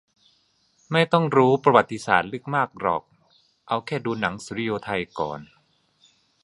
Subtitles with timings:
[0.91, 3.03] ไม่ต้องรู้ประวัติศาสตร์ลึกมากหรอก
[3.67, 4.89] เอาแค่ดูหนังสุริโยไท
[5.19, 5.41] ก่อน